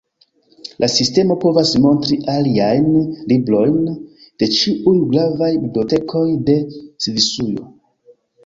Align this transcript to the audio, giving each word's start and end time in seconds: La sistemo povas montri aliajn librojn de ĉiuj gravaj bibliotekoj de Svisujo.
La 0.83 0.87
sistemo 0.91 1.35
povas 1.43 1.73
montri 1.83 2.17
aliajn 2.37 2.87
librojn 3.33 3.77
de 4.43 4.49
ĉiuj 4.57 4.97
gravaj 5.13 5.53
bibliotekoj 5.67 6.27
de 6.49 6.57
Svisujo. 7.07 7.71